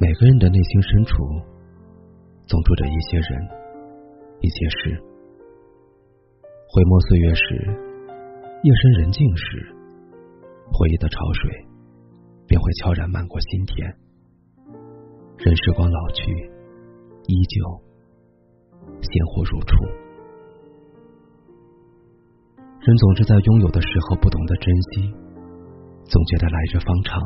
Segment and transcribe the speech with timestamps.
[0.00, 1.12] 每个人的内心深处，
[2.46, 3.48] 总住着一些人，
[4.40, 4.96] 一些事。
[6.72, 7.44] 回眸岁月时，
[8.64, 9.60] 夜深人静时，
[10.72, 11.52] 回忆的潮水
[12.48, 13.76] 便会悄然漫过心田。
[15.36, 16.32] 任时光老去，
[17.28, 17.60] 依旧
[19.04, 19.76] 鲜活如初。
[22.80, 25.12] 人总是在拥有的时候不懂得珍惜，
[26.08, 27.20] 总觉得来日方长。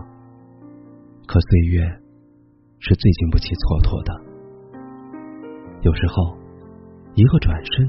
[1.31, 2.04] 可岁月。
[2.87, 4.13] 是最经不起蹉跎的。
[5.81, 6.37] 有时候，
[7.17, 7.89] 一个转身，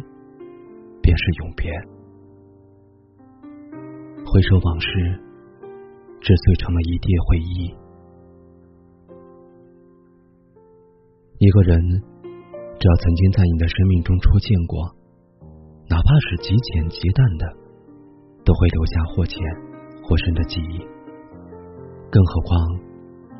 [1.03, 1.67] 便是永别。
[4.23, 4.88] 回首往事，
[6.23, 7.76] 只碎成了一地回忆。
[11.44, 11.75] 一个人，
[12.80, 14.80] 只要曾经在你的生命中出现过，
[15.91, 17.44] 哪怕是极浅极淡的，
[18.47, 19.36] 都会留下或浅
[20.08, 20.80] 或深的记忆。
[22.08, 22.95] 更何况。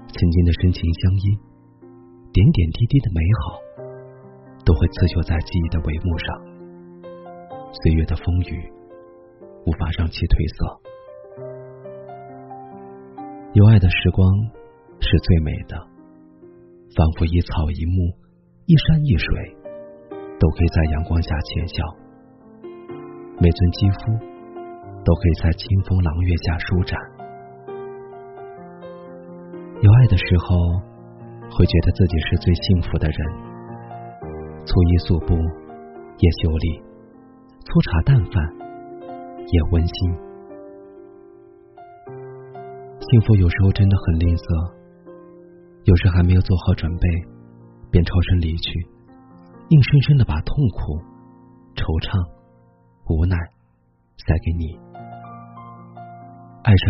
[0.08, 1.38] 曾经的深情相依，
[2.36, 3.64] 点点滴滴的美好，
[4.66, 6.28] 都会刺绣在记忆的帷幕上。
[7.72, 8.60] 岁月的风雨，
[9.64, 10.68] 无法让其褪色。
[13.54, 14.28] 有爱的时光
[15.00, 15.80] 是最美的，
[17.00, 18.12] 仿佛一草一木，
[18.68, 19.56] 一山一水，
[20.36, 21.88] 都可以在阳光下浅笑；
[23.40, 24.12] 每寸肌肤，
[25.08, 27.00] 都可以在清风朗月下舒展。
[29.80, 30.84] 有爱的时候，
[31.56, 33.18] 会觉得自己是最幸福的人。
[34.66, 35.34] 粗衣素布
[36.18, 36.84] 也秀丽，
[37.64, 38.36] 粗茶淡饭
[39.48, 40.12] 也温馨。
[43.00, 44.74] 幸福有时候真的很吝啬，
[45.86, 47.08] 有时还没有做好准备，
[47.90, 48.80] 便超身离去，
[49.70, 51.00] 硬生生的把痛苦、
[51.76, 52.20] 惆怅、
[53.08, 53.38] 无奈
[54.18, 54.76] 塞给你。
[56.64, 56.88] 爱上，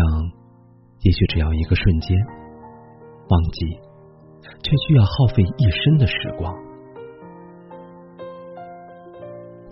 [1.06, 2.16] 也许只要一个瞬间。
[3.28, 3.78] 忘记，
[4.62, 6.54] 却需要耗费一生的时光。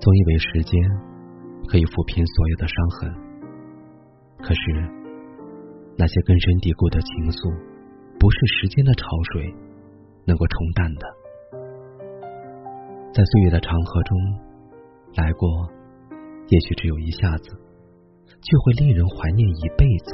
[0.00, 0.78] 总以为时间
[1.66, 3.14] 可以抚平所有的伤痕，
[4.44, 4.60] 可是
[5.96, 7.56] 那些根深蒂固的情愫，
[8.20, 9.48] 不是时间的潮水
[10.26, 11.02] 能够冲淡的。
[13.14, 14.12] 在岁月的长河中
[15.16, 15.48] 来过，
[16.48, 17.48] 也许只有一下子，
[18.28, 20.10] 却会令人怀念一辈子。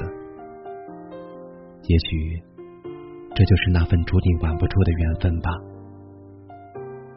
[1.88, 2.49] 也许。
[3.40, 5.50] 这就是那份注定挽不住的缘分吧。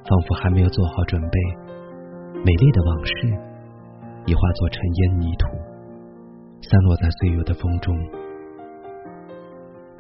[0.08, 1.38] 仿佛还没有做好准备，
[2.46, 3.14] 美丽的往事
[4.26, 5.50] 已化作尘烟泥土，
[6.62, 7.94] 散落在岁月的风中。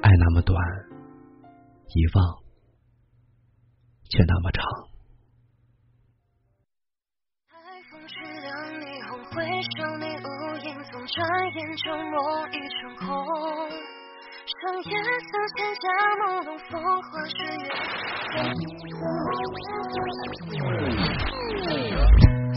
[0.01, 0.57] 爱那么短，
[1.89, 2.39] 遗忘
[4.09, 4.63] 却那么长。
[14.45, 15.87] 像夜色千家
[16.19, 17.71] 朦胧风花雪月，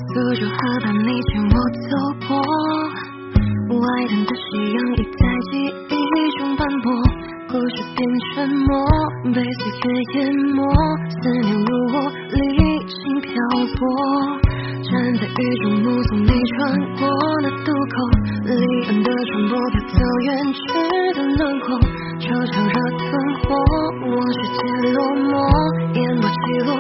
[0.09, 1.55] 苏州河畔你牵我
[1.87, 1.95] 走
[2.27, 2.29] 过，
[3.79, 4.43] 外滩的夕
[4.73, 5.55] 阳已在记
[5.95, 5.95] 忆
[6.39, 6.91] 中斑驳，
[7.51, 7.99] 故事变
[8.35, 8.69] 沉默，
[9.33, 10.59] 被岁月淹没，
[11.23, 11.97] 思念如我
[12.33, 12.37] 历
[12.89, 13.31] 经漂
[13.79, 13.81] 泊，
[14.87, 17.09] 站在雨中目送你穿过
[17.43, 17.95] 那渡口，
[18.45, 18.53] 离
[18.87, 20.59] 岸的船舶飘走远去
[21.15, 21.67] 的轮廓。
[22.21, 22.75] 就像热
[23.11, 23.49] 灯火，
[24.07, 24.59] 我世界
[24.93, 25.35] 落寞，
[25.95, 26.37] 烟波起
[26.67, 26.71] 落。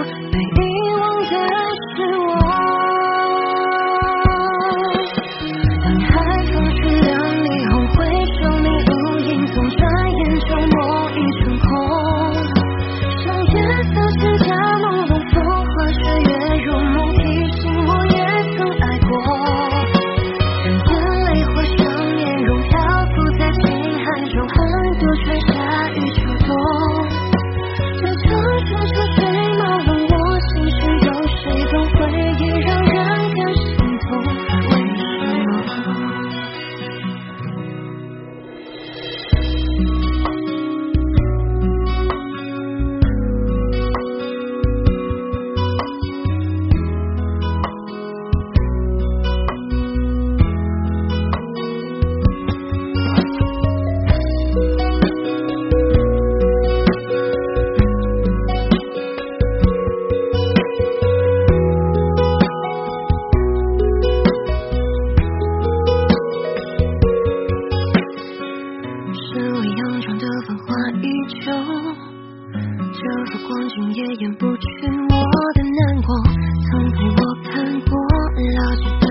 [71.28, 71.34] 就
[72.92, 73.02] 这
[73.32, 75.14] 个光景也掩不去我
[75.54, 76.14] 的难过
[76.70, 77.90] 曾陪我看过
[78.56, 79.05] 老街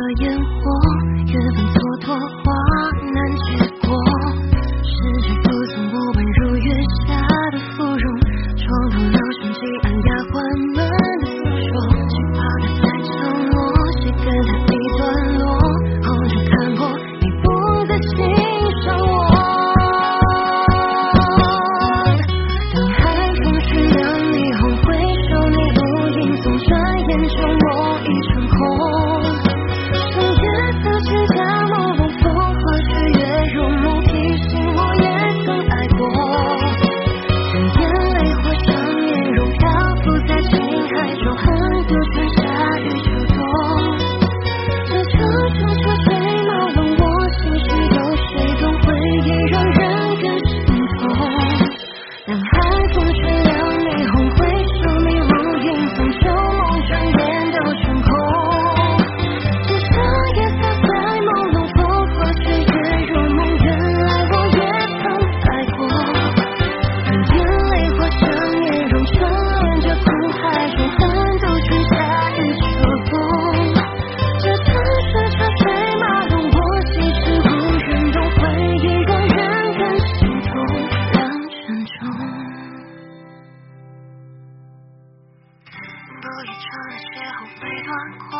[86.59, 87.89] 长了结后未断
[88.29, 88.33] 过，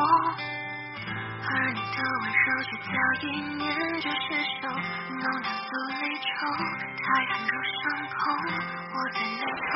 [1.48, 2.90] 而你的温柔却早
[3.22, 3.24] 已
[3.56, 3.64] 念
[4.02, 4.26] 着失
[4.62, 5.68] 手，浓淡素
[6.02, 6.28] 离愁，
[7.04, 7.52] 太寒都
[7.82, 8.16] 伤痛，
[8.94, 9.74] 我在内疚。